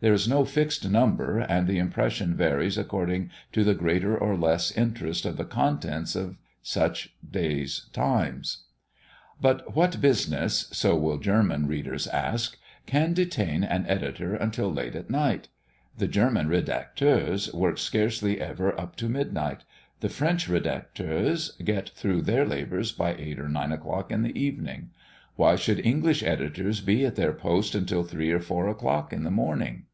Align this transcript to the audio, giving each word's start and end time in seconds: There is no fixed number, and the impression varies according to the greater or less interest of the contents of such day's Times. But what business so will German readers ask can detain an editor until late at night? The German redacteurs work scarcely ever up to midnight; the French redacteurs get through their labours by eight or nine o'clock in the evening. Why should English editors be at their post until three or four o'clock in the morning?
There 0.00 0.12
is 0.12 0.28
no 0.28 0.44
fixed 0.44 0.88
number, 0.88 1.40
and 1.40 1.66
the 1.66 1.80
impression 1.80 2.36
varies 2.36 2.78
according 2.78 3.32
to 3.50 3.64
the 3.64 3.74
greater 3.74 4.16
or 4.16 4.36
less 4.36 4.70
interest 4.70 5.24
of 5.24 5.36
the 5.36 5.44
contents 5.44 6.14
of 6.14 6.36
such 6.62 7.16
day's 7.28 7.88
Times. 7.92 8.62
But 9.40 9.74
what 9.74 10.00
business 10.00 10.68
so 10.70 10.94
will 10.94 11.18
German 11.18 11.66
readers 11.66 12.06
ask 12.06 12.56
can 12.86 13.12
detain 13.12 13.64
an 13.64 13.86
editor 13.88 14.36
until 14.36 14.72
late 14.72 14.94
at 14.94 15.10
night? 15.10 15.48
The 15.96 16.06
German 16.06 16.46
redacteurs 16.46 17.52
work 17.52 17.76
scarcely 17.76 18.40
ever 18.40 18.80
up 18.80 18.94
to 18.98 19.08
midnight; 19.08 19.64
the 19.98 20.08
French 20.08 20.48
redacteurs 20.48 21.56
get 21.64 21.88
through 21.88 22.22
their 22.22 22.44
labours 22.46 22.92
by 22.92 23.14
eight 23.16 23.40
or 23.40 23.48
nine 23.48 23.72
o'clock 23.72 24.12
in 24.12 24.22
the 24.22 24.38
evening. 24.40 24.90
Why 25.34 25.56
should 25.56 25.84
English 25.84 26.22
editors 26.22 26.80
be 26.80 27.04
at 27.04 27.16
their 27.16 27.32
post 27.32 27.74
until 27.74 28.04
three 28.04 28.30
or 28.30 28.40
four 28.40 28.68
o'clock 28.68 29.12
in 29.12 29.24
the 29.24 29.30
morning? 29.32 29.86